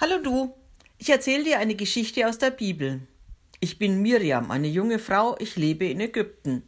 Hallo 0.00 0.22
du, 0.22 0.54
ich 0.98 1.10
erzähle 1.10 1.42
dir 1.42 1.58
eine 1.58 1.74
Geschichte 1.74 2.28
aus 2.28 2.38
der 2.38 2.52
Bibel. 2.52 3.00
Ich 3.58 3.80
bin 3.80 4.00
Miriam, 4.00 4.52
eine 4.52 4.68
junge 4.68 5.00
Frau, 5.00 5.34
ich 5.40 5.56
lebe 5.56 5.86
in 5.86 5.98
Ägypten. 5.98 6.62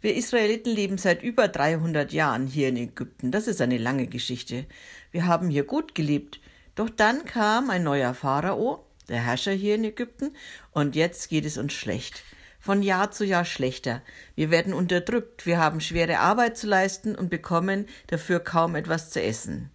Wir 0.00 0.16
Israeliten 0.16 0.74
leben 0.74 0.98
seit 0.98 1.22
über 1.22 1.46
300 1.46 2.12
Jahren 2.12 2.48
hier 2.48 2.70
in 2.70 2.76
Ägypten. 2.76 3.30
Das 3.30 3.46
ist 3.46 3.60
eine 3.60 3.78
lange 3.78 4.08
Geschichte. 4.08 4.66
Wir 5.12 5.28
haben 5.28 5.48
hier 5.48 5.62
gut 5.62 5.94
gelebt. 5.94 6.40
Doch 6.74 6.90
dann 6.90 7.24
kam 7.24 7.70
ein 7.70 7.84
neuer 7.84 8.14
Pharao, 8.14 8.84
der 9.08 9.24
Herrscher 9.24 9.52
hier 9.52 9.76
in 9.76 9.84
Ägypten, 9.84 10.32
und 10.72 10.96
jetzt 10.96 11.28
geht 11.28 11.44
es 11.44 11.58
uns 11.58 11.72
schlecht. 11.72 12.24
Von 12.58 12.82
Jahr 12.82 13.12
zu 13.12 13.24
Jahr 13.24 13.44
schlechter. 13.44 14.02
Wir 14.34 14.50
werden 14.50 14.74
unterdrückt, 14.74 15.46
wir 15.46 15.58
haben 15.58 15.80
schwere 15.80 16.18
Arbeit 16.18 16.58
zu 16.58 16.66
leisten 16.66 17.14
und 17.14 17.30
bekommen 17.30 17.86
dafür 18.08 18.40
kaum 18.40 18.74
etwas 18.74 19.10
zu 19.10 19.22
essen. 19.22 19.70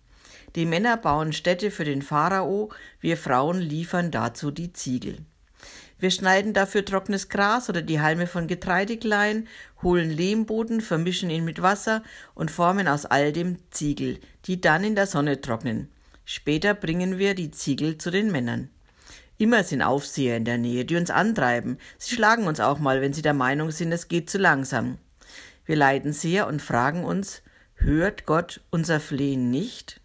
Die 0.55 0.65
Männer 0.65 0.97
bauen 0.97 1.31
Städte 1.31 1.71
für 1.71 1.85
den 1.85 2.01
Pharao, 2.01 2.71
wir 2.99 3.15
Frauen 3.15 3.59
liefern 3.59 4.11
dazu 4.11 4.51
die 4.51 4.73
Ziegel. 4.73 5.17
Wir 5.97 6.11
schneiden 6.11 6.53
dafür 6.53 6.83
trockenes 6.83 7.29
Gras 7.29 7.69
oder 7.69 7.81
die 7.81 8.01
Halme 8.01 8.25
von 8.25 8.47
Getreide 8.47 8.97
klein, 8.97 9.47
holen 9.83 10.09
Lehmboden, 10.09 10.81
vermischen 10.81 11.29
ihn 11.29 11.45
mit 11.45 11.61
Wasser 11.61 12.03
und 12.33 12.51
formen 12.51 12.87
aus 12.87 13.05
all 13.05 13.31
dem 13.31 13.59
Ziegel, 13.69 14.19
die 14.45 14.59
dann 14.59 14.83
in 14.83 14.95
der 14.95 15.05
Sonne 15.05 15.39
trocknen. 15.39 15.89
Später 16.25 16.73
bringen 16.73 17.17
wir 17.17 17.35
die 17.35 17.51
Ziegel 17.51 17.97
zu 17.97 18.09
den 18.09 18.31
Männern. 18.31 18.69
Immer 19.37 19.63
sind 19.63 19.81
Aufseher 19.83 20.37
in 20.37 20.45
der 20.45 20.57
Nähe, 20.57 20.85
die 20.85 20.95
uns 20.95 21.11
antreiben. 21.11 21.77
Sie 21.97 22.15
schlagen 22.15 22.47
uns 22.47 22.59
auch 22.59 22.79
mal, 22.79 23.01
wenn 23.01 23.13
sie 23.13 23.21
der 23.21 23.33
Meinung 23.33 23.71
sind, 23.71 23.91
es 23.91 24.07
geht 24.07 24.29
zu 24.29 24.37
langsam. 24.37 24.97
Wir 25.65 25.75
leiden 25.75 26.13
sehr 26.13 26.47
und 26.47 26.61
fragen 26.61 27.05
uns, 27.05 27.41
hört 27.75 28.25
Gott 28.25 28.61
unser 28.71 28.99
Flehen 28.99 29.49
nicht? 29.49 30.00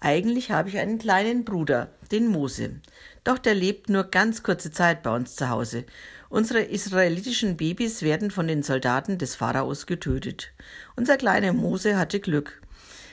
Eigentlich 0.00 0.50
habe 0.50 0.70
ich 0.70 0.78
einen 0.78 0.98
kleinen 0.98 1.44
Bruder, 1.44 1.90
den 2.10 2.26
Mose. 2.26 2.80
Doch 3.22 3.36
der 3.36 3.54
lebt 3.54 3.90
nur 3.90 4.04
ganz 4.04 4.42
kurze 4.42 4.70
Zeit 4.70 5.02
bei 5.02 5.14
uns 5.14 5.36
zu 5.36 5.50
Hause. 5.50 5.84
Unsere 6.30 6.62
israelitischen 6.62 7.58
Babys 7.58 8.00
werden 8.00 8.30
von 8.30 8.48
den 8.48 8.62
Soldaten 8.62 9.18
des 9.18 9.34
Pharaos 9.34 9.84
getötet. 9.84 10.52
Unser 10.96 11.18
kleiner 11.18 11.52
Mose 11.52 11.98
hatte 11.98 12.18
Glück. 12.18 12.62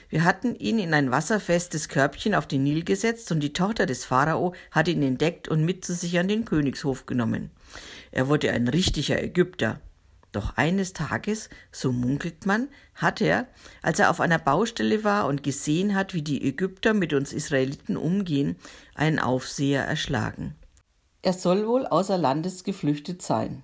Wir 0.08 0.24
hatten 0.24 0.54
ihn 0.54 0.78
in 0.78 0.94
ein 0.94 1.10
wasserfestes 1.10 1.90
Körbchen 1.90 2.34
auf 2.34 2.46
den 2.46 2.62
Nil 2.62 2.84
gesetzt 2.84 3.30
und 3.30 3.40
die 3.40 3.52
Tochter 3.52 3.84
des 3.84 4.06
Pharao 4.06 4.54
hatte 4.70 4.90
ihn 4.90 5.02
entdeckt 5.02 5.48
und 5.48 5.66
mit 5.66 5.84
zu 5.84 5.92
sich 5.92 6.18
an 6.18 6.28
den 6.28 6.46
Königshof 6.46 7.04
genommen. 7.04 7.50
Er 8.10 8.28
wurde 8.28 8.50
ein 8.50 8.66
richtiger 8.68 9.22
Ägypter. 9.22 9.80
Doch 10.32 10.56
eines 10.56 10.92
Tages, 10.92 11.48
so 11.72 11.90
munkelt 11.90 12.44
man, 12.44 12.68
hat 12.94 13.20
er, 13.20 13.48
als 13.82 13.98
er 13.98 14.10
auf 14.10 14.20
einer 14.20 14.38
Baustelle 14.38 15.02
war 15.02 15.26
und 15.26 15.42
gesehen 15.42 15.94
hat, 15.94 16.12
wie 16.12 16.22
die 16.22 16.46
Ägypter 16.46 16.92
mit 16.92 17.14
uns 17.14 17.32
Israeliten 17.32 17.96
umgehen, 17.96 18.56
einen 18.94 19.18
Aufseher 19.18 19.84
erschlagen. 19.84 20.54
Er 21.22 21.32
soll 21.32 21.66
wohl 21.66 21.86
außer 21.86 22.18
Landes 22.18 22.62
geflüchtet 22.62 23.22
sein. 23.22 23.62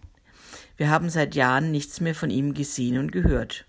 Wir 0.77 0.91
haben 0.91 1.11
seit 1.11 1.34
Jahren 1.34 1.71
nichts 1.71 2.01
mehr 2.01 2.15
von 2.15 2.31
ihm 2.31 2.55
gesehen 2.55 2.99
und 2.99 3.12
gehört. 3.12 3.67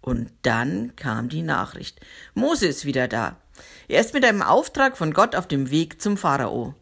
Und 0.00 0.32
dann 0.42 0.96
kam 0.96 1.28
die 1.28 1.42
Nachricht. 1.42 2.00
Mose 2.34 2.66
ist 2.66 2.84
wieder 2.84 3.06
da. 3.06 3.36
Er 3.86 4.00
ist 4.00 4.12
mit 4.12 4.24
einem 4.24 4.42
Auftrag 4.42 4.96
von 4.96 5.12
Gott 5.14 5.36
auf 5.36 5.46
dem 5.46 5.70
Weg 5.70 6.02
zum 6.02 6.16
Pharao. 6.16 6.74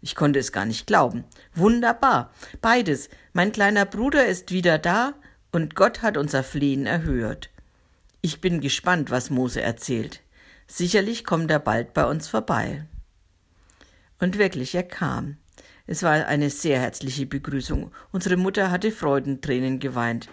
Ich 0.00 0.14
konnte 0.14 0.38
es 0.38 0.52
gar 0.52 0.64
nicht 0.64 0.86
glauben. 0.86 1.24
Wunderbar. 1.54 2.30
Beides. 2.60 3.08
Mein 3.32 3.52
kleiner 3.52 3.84
Bruder 3.84 4.26
ist 4.26 4.52
wieder 4.52 4.78
da 4.78 5.14
und 5.52 5.74
Gott 5.74 6.02
hat 6.02 6.16
unser 6.16 6.42
Flehen 6.42 6.86
erhört. 6.86 7.50
Ich 8.20 8.40
bin 8.40 8.60
gespannt, 8.60 9.10
was 9.10 9.30
Mose 9.30 9.60
erzählt. 9.60 10.20
Sicherlich 10.66 11.24
kommt 11.24 11.50
er 11.50 11.60
bald 11.60 11.94
bei 11.94 12.04
uns 12.04 12.28
vorbei. 12.28 12.84
Und 14.20 14.38
wirklich, 14.38 14.74
er 14.74 14.82
kam. 14.82 15.36
Es 15.86 16.02
war 16.02 16.26
eine 16.26 16.50
sehr 16.50 16.80
herzliche 16.80 17.26
Begrüßung. 17.26 17.92
Unsere 18.12 18.36
Mutter 18.36 18.70
hatte 18.70 18.92
Freudentränen 18.92 19.78
geweint. 19.78 20.28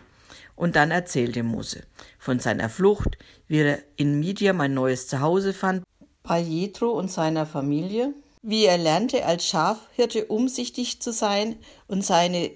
Und 0.56 0.76
dann 0.76 0.92
erzählte 0.92 1.44
Mose 1.44 1.84
von 2.18 2.40
seiner 2.40 2.70
Flucht, 2.70 3.18
wie 3.48 3.60
er 3.60 3.80
in 3.96 4.20
Midian 4.20 4.60
ein 4.62 4.74
neues 4.74 5.08
Zuhause 5.08 5.54
fand, 5.54 5.84
bei 6.24 6.40
Jethro 6.40 6.90
und 6.90 7.12
seiner 7.12 7.46
Familie, 7.46 8.14
wie 8.46 8.66
er 8.66 8.78
lernte, 8.78 9.26
als 9.26 9.48
Schafhirte 9.48 10.26
umsichtig 10.26 11.02
zu 11.02 11.12
sein 11.12 11.56
und 11.88 12.06
seine, 12.06 12.52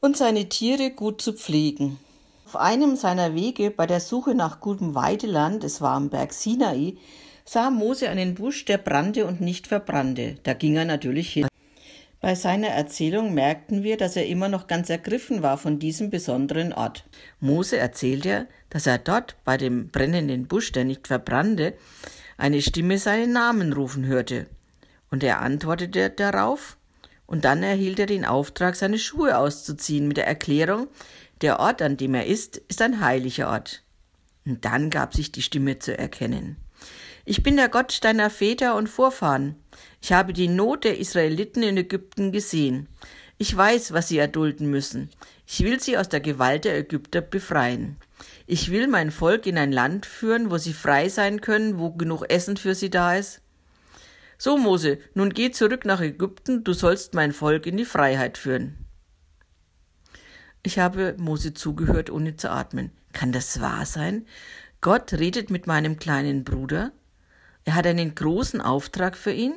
und 0.00 0.16
seine 0.16 0.48
Tiere 0.48 0.90
gut 0.90 1.20
zu 1.20 1.32
pflegen. 1.32 1.98
Auf 2.46 2.54
einem 2.54 2.94
seiner 2.94 3.34
Wege 3.34 3.72
bei 3.72 3.86
der 3.86 3.98
Suche 3.98 4.36
nach 4.36 4.60
gutem 4.60 4.94
Weideland, 4.94 5.64
es 5.64 5.80
war 5.80 5.96
am 5.96 6.10
Berg 6.10 6.32
Sinai, 6.32 6.94
sah 7.44 7.70
Mose 7.70 8.08
einen 8.08 8.36
Busch, 8.36 8.64
der 8.66 8.78
brannte 8.78 9.26
und 9.26 9.40
nicht 9.40 9.66
verbrannte. 9.66 10.36
Da 10.44 10.54
ging 10.54 10.76
er 10.76 10.84
natürlich 10.84 11.32
hin. 11.32 11.48
Bei 12.20 12.36
seiner 12.36 12.68
Erzählung 12.68 13.34
merkten 13.34 13.82
wir, 13.82 13.96
dass 13.96 14.14
er 14.14 14.26
immer 14.26 14.48
noch 14.48 14.68
ganz 14.68 14.90
ergriffen 14.90 15.42
war 15.42 15.58
von 15.58 15.80
diesem 15.80 16.08
besonderen 16.08 16.72
Ort. 16.72 17.04
Mose 17.40 17.78
erzählte, 17.78 18.46
dass 18.70 18.86
er 18.86 18.98
dort 18.98 19.36
bei 19.44 19.56
dem 19.56 19.88
brennenden 19.88 20.46
Busch, 20.46 20.70
der 20.70 20.84
nicht 20.84 21.08
verbrannte, 21.08 21.74
eine 22.38 22.62
Stimme 22.62 22.98
seinen 22.98 23.32
Namen 23.32 23.72
rufen 23.72 24.06
hörte. 24.06 24.46
Und 25.16 25.24
er 25.24 25.40
antwortete 25.40 26.10
darauf, 26.10 26.76
und 27.24 27.46
dann 27.46 27.62
erhielt 27.62 27.98
er 27.98 28.04
den 28.04 28.26
Auftrag, 28.26 28.76
seine 28.76 28.98
Schuhe 28.98 29.38
auszuziehen, 29.38 30.08
mit 30.08 30.18
der 30.18 30.26
Erklärung, 30.26 30.88
der 31.40 31.58
Ort, 31.58 31.80
an 31.80 31.96
dem 31.96 32.12
er 32.12 32.26
ist, 32.26 32.58
ist 32.68 32.82
ein 32.82 33.00
heiliger 33.00 33.48
Ort. 33.48 33.82
Und 34.44 34.66
dann 34.66 34.90
gab 34.90 35.14
sich 35.14 35.32
die 35.32 35.40
Stimme 35.40 35.78
zu 35.78 35.96
erkennen. 35.96 36.58
Ich 37.24 37.42
bin 37.42 37.56
der 37.56 37.70
Gott 37.70 38.04
deiner 38.04 38.28
Väter 38.28 38.74
und 38.74 38.90
Vorfahren. 38.90 39.56
Ich 40.02 40.12
habe 40.12 40.34
die 40.34 40.48
Not 40.48 40.84
der 40.84 40.98
Israeliten 40.98 41.62
in 41.62 41.78
Ägypten 41.78 42.30
gesehen. 42.30 42.86
Ich 43.38 43.56
weiß, 43.56 43.94
was 43.94 44.08
sie 44.08 44.18
erdulden 44.18 44.70
müssen. 44.70 45.08
Ich 45.46 45.60
will 45.60 45.80
sie 45.80 45.96
aus 45.96 46.10
der 46.10 46.20
Gewalt 46.20 46.66
der 46.66 46.76
Ägypter 46.76 47.22
befreien. 47.22 47.96
Ich 48.46 48.70
will 48.70 48.86
mein 48.86 49.10
Volk 49.10 49.46
in 49.46 49.56
ein 49.56 49.72
Land 49.72 50.04
führen, 50.04 50.50
wo 50.50 50.58
sie 50.58 50.74
frei 50.74 51.08
sein 51.08 51.40
können, 51.40 51.78
wo 51.78 51.92
genug 51.92 52.28
Essen 52.28 52.58
für 52.58 52.74
sie 52.74 52.90
da 52.90 53.16
ist. 53.16 53.40
So, 54.38 54.58
Mose, 54.58 54.98
nun 55.14 55.30
geh 55.30 55.50
zurück 55.50 55.84
nach 55.84 56.00
Ägypten, 56.00 56.62
du 56.64 56.72
sollst 56.72 57.14
mein 57.14 57.32
Volk 57.32 57.66
in 57.66 57.76
die 57.76 57.84
Freiheit 57.84 58.36
führen. 58.36 58.86
Ich 60.62 60.78
habe 60.78 61.14
Mose 61.18 61.54
zugehört, 61.54 62.10
ohne 62.10 62.36
zu 62.36 62.50
atmen. 62.50 62.90
Kann 63.12 63.32
das 63.32 63.60
wahr 63.60 63.86
sein? 63.86 64.26
Gott 64.80 65.12
redet 65.12 65.48
mit 65.48 65.66
meinem 65.66 65.98
kleinen 65.98 66.44
Bruder? 66.44 66.92
Er 67.64 67.76
hat 67.76 67.86
einen 67.86 68.14
großen 68.14 68.60
Auftrag 68.60 69.16
für 69.16 69.32
ihn? 69.32 69.54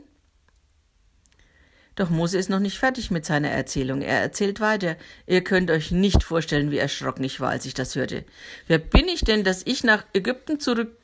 Doch 1.95 2.09
Mose 2.09 2.37
ist 2.37 2.49
noch 2.49 2.59
nicht 2.59 2.79
fertig 2.79 3.11
mit 3.11 3.25
seiner 3.25 3.49
Erzählung. 3.49 4.01
Er 4.01 4.21
erzählt 4.21 4.61
weiter. 4.61 4.95
Ihr 5.27 5.43
könnt 5.43 5.69
euch 5.69 5.91
nicht 5.91 6.23
vorstellen, 6.23 6.71
wie 6.71 6.77
erschrocken 6.77 7.25
ich 7.25 7.41
war, 7.41 7.49
als 7.49 7.65
ich 7.65 7.73
das 7.73 7.95
hörte. 7.95 8.23
Wer 8.67 8.77
bin 8.77 9.09
ich 9.09 9.21
denn, 9.25 9.43
dass 9.43 9.65
ich 9.65 9.83
nach 9.83 10.05
Ägypten 10.13 10.61
zurück 10.61 10.98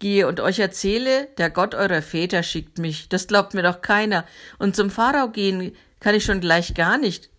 gehe 0.00 0.26
und 0.26 0.40
euch 0.40 0.58
erzähle, 0.58 1.28
der 1.38 1.50
Gott 1.50 1.74
eurer 1.74 2.02
Väter 2.02 2.42
schickt 2.42 2.78
mich. 2.78 3.08
Das 3.08 3.28
glaubt 3.28 3.54
mir 3.54 3.62
doch 3.62 3.80
keiner. 3.80 4.24
Und 4.58 4.74
zum 4.74 4.90
Pharao 4.90 5.30
gehen 5.30 5.72
kann 6.00 6.14
ich 6.14 6.24
schon 6.24 6.40
gleich 6.40 6.74
gar 6.74 6.98
nicht. 6.98 7.30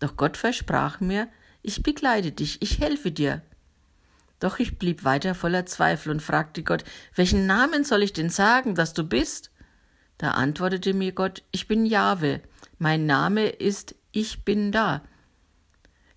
Doch 0.00 0.16
Gott 0.16 0.36
versprach 0.36 1.00
mir, 1.00 1.28
ich 1.62 1.82
begleite 1.82 2.32
dich, 2.32 2.60
ich 2.62 2.80
helfe 2.80 3.12
dir. 3.12 3.42
Doch 4.40 4.58
ich 4.58 4.78
blieb 4.78 5.04
weiter 5.04 5.34
voller 5.34 5.66
Zweifel 5.66 6.10
und 6.10 6.22
fragte 6.22 6.62
Gott, 6.62 6.84
welchen 7.14 7.46
Namen 7.46 7.84
soll 7.84 8.02
ich 8.02 8.14
denn 8.14 8.30
sagen, 8.30 8.74
dass 8.74 8.94
du 8.94 9.04
bist? 9.04 9.50
Da 10.16 10.32
antwortete 10.32 10.94
mir 10.94 11.12
Gott, 11.12 11.42
ich 11.50 11.68
bin 11.68 11.84
Jahwe, 11.84 12.40
mein 12.78 13.06
Name 13.06 13.48
ist 13.48 13.94
Ich 14.12 14.44
bin 14.44 14.72
da. 14.72 15.02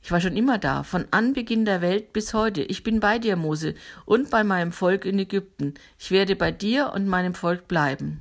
Ich 0.04 0.12
war 0.12 0.20
schon 0.20 0.36
immer 0.36 0.58
da, 0.58 0.84
von 0.84 1.06
Anbeginn 1.12 1.64
der 1.64 1.82
Welt 1.82 2.12
bis 2.12 2.34
heute. 2.34 2.62
Ich 2.62 2.84
bin 2.84 3.00
bei 3.00 3.20
dir, 3.20 3.38
Mose, 3.38 3.74
und 4.04 4.30
bei 4.30 4.44
meinem 4.44 4.74
Volk 4.74 5.06
in 5.06 5.18
Ägypten. 5.18 5.76
Ich 5.98 6.12
werde 6.12 6.36
bei 6.36 6.52
dir 6.52 6.92
und 6.94 7.08
meinem 7.08 7.34
Volk 7.34 7.70
bleiben. 7.70 8.20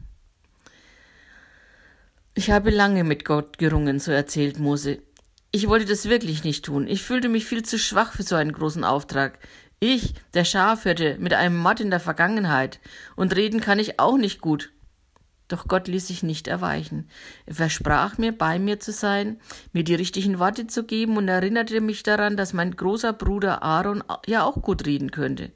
Ich 2.34 2.52
habe 2.52 2.70
lange 2.70 3.02
mit 3.02 3.25
Gott 3.25 3.58
gerungen, 3.58 3.99
so 3.99 4.12
erzählt 4.12 4.61
Mose. 4.61 5.02
Ich 5.50 5.69
wollte 5.69 5.87
das 5.87 6.08
wirklich 6.08 6.44
nicht 6.44 6.64
tun. 6.64 6.87
Ich 6.87 7.02
fühlte 7.02 7.29
mich 7.29 7.46
viel 7.46 7.64
zu 7.64 7.81
schwach 7.81 8.12
für 8.12 8.23
so 8.23 8.37
einen 8.37 8.52
großen 8.52 8.84
Auftrag. 8.84 9.40
Ich, 9.81 10.14
der 10.34 10.44
Schafhirte, 10.44 11.17
mit 11.19 11.34
einem 11.34 11.56
Mord 11.56 11.81
in 11.81 11.90
der 11.90 11.99
Vergangenheit. 11.99 12.79
Und 13.17 13.34
reden 13.34 13.61
kann 13.61 13.81
ich 13.81 13.99
auch 13.99 14.17
nicht 14.17 14.40
gut. 14.40 14.70
Doch 15.52 15.69
Gott 15.69 15.87
ließ 15.87 16.06
sich 16.06 16.22
nicht 16.22 16.49
erweichen. 16.49 17.10
Er 17.44 17.54
versprach 17.54 18.16
mir, 18.16 18.32
bei 18.32 18.58
mir 18.58 18.81
zu 18.81 18.90
sein, 18.90 19.38
mir 19.75 19.84
die 19.84 19.94
richtigen 19.94 20.38
Worte 20.38 20.66
zu 20.66 20.84
geben 20.84 21.19
und 21.19 21.28
erinnerte 21.28 21.82
mich 21.82 22.02
daran, 22.02 22.38
dass 22.38 22.54
mein 22.54 22.75
großer 22.75 23.12
Bruder 23.12 23.62
Aaron 23.62 24.02
ja 24.25 24.44
auch 24.44 24.62
gut 24.62 24.87
reden 24.87 25.10
könnte. 25.10 25.52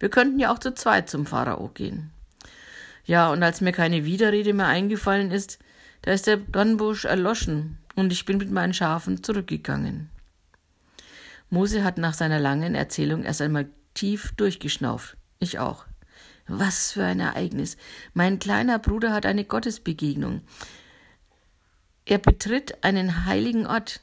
Wir 0.00 0.08
könnten 0.08 0.40
ja 0.40 0.52
auch 0.52 0.58
zu 0.58 0.74
zweit 0.74 1.08
zum 1.08 1.24
Pharao 1.24 1.68
gehen. 1.68 2.10
Ja, 3.04 3.30
und 3.30 3.40
als 3.44 3.60
mir 3.60 3.70
keine 3.70 4.04
Widerrede 4.04 4.52
mehr 4.54 4.66
eingefallen 4.66 5.30
ist, 5.30 5.60
da 6.02 6.10
ist 6.10 6.26
der 6.26 6.38
Dornbusch 6.38 7.04
erloschen 7.04 7.78
und 7.94 8.12
ich 8.12 8.24
bin 8.24 8.38
mit 8.38 8.50
meinen 8.50 8.74
Schafen 8.74 9.22
zurückgegangen. 9.22 10.10
Mose 11.48 11.84
hat 11.84 11.96
nach 11.96 12.14
seiner 12.14 12.40
langen 12.40 12.74
Erzählung 12.74 13.22
erst 13.22 13.40
einmal 13.40 13.68
tief 13.94 14.32
durchgeschnauft. 14.36 15.16
Ich 15.38 15.60
auch. 15.60 15.87
Was 16.48 16.92
für 16.92 17.04
ein 17.04 17.20
Ereignis. 17.20 17.76
Mein 18.14 18.38
kleiner 18.38 18.78
Bruder 18.78 19.12
hat 19.12 19.26
eine 19.26 19.44
Gottesbegegnung. 19.44 20.40
Er 22.06 22.18
betritt 22.18 22.82
einen 22.82 23.26
heiligen 23.26 23.66
Ort. 23.66 24.00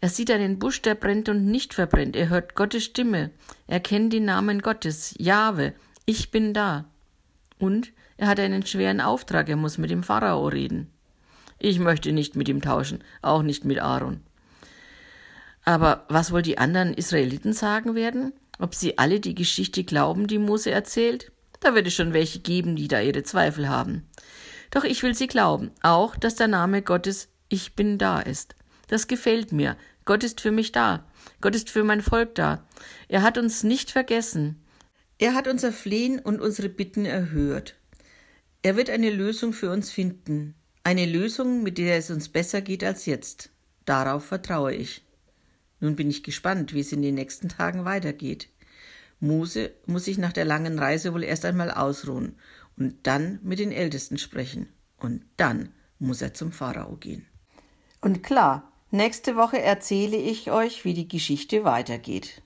Er 0.00 0.08
sieht 0.08 0.30
einen 0.30 0.58
Busch, 0.58 0.82
der 0.82 0.96
brennt 0.96 1.28
und 1.28 1.46
nicht 1.46 1.74
verbrennt. 1.74 2.16
Er 2.16 2.28
hört 2.28 2.56
Gottes 2.56 2.84
Stimme. 2.84 3.30
Er 3.68 3.80
kennt 3.80 4.12
den 4.12 4.24
Namen 4.24 4.60
Gottes. 4.60 5.14
Jahwe. 5.18 5.72
Ich 6.04 6.32
bin 6.32 6.52
da. 6.52 6.84
Und 7.58 7.92
er 8.16 8.26
hat 8.26 8.40
einen 8.40 8.66
schweren 8.66 9.00
Auftrag. 9.00 9.48
Er 9.48 9.56
muss 9.56 9.78
mit 9.78 9.90
dem 9.90 10.02
Pharao 10.02 10.48
reden. 10.48 10.90
Ich 11.60 11.78
möchte 11.78 12.12
nicht 12.12 12.36
mit 12.36 12.48
ihm 12.48 12.60
tauschen, 12.60 13.02
auch 13.22 13.42
nicht 13.42 13.64
mit 13.64 13.80
Aaron. 13.80 14.20
Aber 15.64 16.06
was 16.08 16.32
wohl 16.32 16.42
die 16.42 16.58
anderen 16.58 16.94
Israeliten 16.94 17.52
sagen 17.52 17.94
werden? 17.94 18.32
Ob 18.58 18.74
sie 18.74 18.98
alle 18.98 19.20
die 19.20 19.34
Geschichte 19.34 19.84
glauben, 19.84 20.26
die 20.26 20.38
Mose 20.38 20.70
erzählt? 20.70 21.30
Da 21.60 21.74
wird 21.74 21.86
es 21.86 21.94
schon 21.94 22.12
welche 22.12 22.40
geben, 22.40 22.76
die 22.76 22.88
da 22.88 23.00
ihre 23.00 23.22
Zweifel 23.22 23.68
haben. 23.68 24.06
Doch 24.70 24.84
ich 24.84 25.02
will 25.02 25.14
sie 25.14 25.26
glauben, 25.26 25.70
auch, 25.82 26.16
dass 26.16 26.34
der 26.34 26.48
Name 26.48 26.82
Gottes 26.82 27.28
Ich 27.48 27.74
bin 27.74 27.98
da 27.98 28.20
ist. 28.20 28.54
Das 28.88 29.06
gefällt 29.06 29.52
mir. 29.52 29.76
Gott 30.04 30.24
ist 30.24 30.40
für 30.40 30.50
mich 30.50 30.72
da. 30.72 31.06
Gott 31.40 31.54
ist 31.54 31.70
für 31.70 31.84
mein 31.84 32.00
Volk 32.00 32.34
da. 32.34 32.66
Er 33.08 33.22
hat 33.22 33.38
uns 33.38 33.62
nicht 33.62 33.90
vergessen. 33.90 34.62
Er 35.18 35.34
hat 35.34 35.48
unser 35.48 35.72
Flehen 35.72 36.18
und 36.18 36.40
unsere 36.40 36.68
Bitten 36.68 37.04
erhört. 37.04 37.74
Er 38.62 38.76
wird 38.76 38.90
eine 38.90 39.10
Lösung 39.10 39.52
für 39.52 39.70
uns 39.70 39.90
finden. 39.90 40.54
Eine 40.84 41.06
Lösung, 41.06 41.62
mit 41.62 41.76
der 41.78 41.96
es 41.96 42.10
uns 42.10 42.28
besser 42.28 42.60
geht 42.60 42.82
als 42.82 43.04
jetzt. 43.06 43.50
Darauf 43.84 44.24
vertraue 44.24 44.74
ich. 44.74 45.04
Nun 45.80 45.96
bin 45.96 46.10
ich 46.10 46.22
gespannt, 46.22 46.72
wie 46.72 46.80
es 46.80 46.92
in 46.92 47.02
den 47.02 47.14
nächsten 47.14 47.48
Tagen 47.48 47.84
weitergeht. 47.84 48.48
Mose 49.20 49.72
muss 49.86 50.04
sich 50.04 50.18
nach 50.18 50.32
der 50.32 50.44
langen 50.44 50.78
Reise 50.78 51.12
wohl 51.12 51.24
erst 51.24 51.44
einmal 51.44 51.70
ausruhen 51.70 52.36
und 52.76 52.94
dann 53.06 53.40
mit 53.42 53.58
den 53.58 53.72
Ältesten 53.72 54.18
sprechen. 54.18 54.68
Und 54.98 55.24
dann 55.36 55.70
muss 55.98 56.22
er 56.22 56.34
zum 56.34 56.52
Pharao 56.52 56.96
gehen. 56.96 57.26
Und 58.00 58.22
klar, 58.22 58.72
nächste 58.90 59.36
Woche 59.36 59.60
erzähle 59.60 60.16
ich 60.16 60.50
euch, 60.50 60.84
wie 60.84 60.94
die 60.94 61.08
Geschichte 61.08 61.64
weitergeht. 61.64 62.42